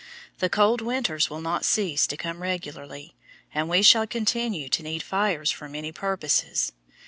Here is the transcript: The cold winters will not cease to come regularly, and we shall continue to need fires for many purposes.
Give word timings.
The 0.39 0.49
cold 0.49 0.81
winters 0.81 1.29
will 1.29 1.41
not 1.41 1.63
cease 1.63 2.07
to 2.07 2.17
come 2.17 2.41
regularly, 2.41 3.13
and 3.53 3.69
we 3.69 3.83
shall 3.83 4.07
continue 4.07 4.67
to 4.67 4.81
need 4.81 5.03
fires 5.03 5.51
for 5.51 5.69
many 5.69 5.91
purposes. 5.91 6.71